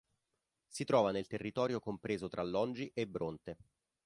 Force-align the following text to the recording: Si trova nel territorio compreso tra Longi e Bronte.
Si 0.67 0.83
trova 0.83 1.11
nel 1.11 1.27
territorio 1.27 1.79
compreso 1.79 2.27
tra 2.27 2.41
Longi 2.41 2.89
e 2.91 3.05
Bronte. 3.07 3.57